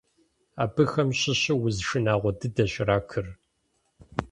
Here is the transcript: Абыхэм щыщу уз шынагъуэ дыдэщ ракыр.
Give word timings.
Абыхэм 0.63 1.09
щыщу 1.19 1.57
уз 1.65 1.77
шынагъуэ 1.87 2.31
дыдэщ 2.39 2.73
ракыр. 2.87 3.27